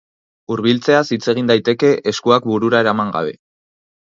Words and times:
Hurbiltzeaz 0.53 1.03
hitz 1.17 1.27
egin 1.33 1.51
daiteke 1.51 1.91
eskuak 2.13 2.51
burura 2.53 2.81
eraman 2.87 3.13
gabe. 3.19 3.37